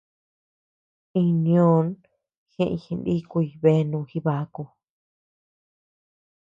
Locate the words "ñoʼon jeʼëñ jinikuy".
1.45-3.47